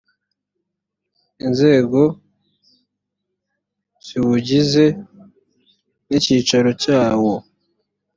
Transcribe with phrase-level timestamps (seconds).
[1.45, 2.01] inzego
[4.05, 4.85] ziwugize
[6.07, 7.33] n’icyicaro cyawo